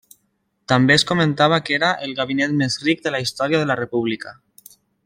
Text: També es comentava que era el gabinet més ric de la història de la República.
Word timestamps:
També 0.73 0.95
es 0.99 1.05
comentava 1.11 1.59
que 1.67 1.77
era 1.77 1.91
el 2.07 2.17
gabinet 2.23 2.59
més 2.65 2.79
ric 2.87 3.07
de 3.07 3.17
la 3.17 3.25
història 3.27 3.63
de 3.65 3.71
la 3.75 3.79
República. 3.83 4.39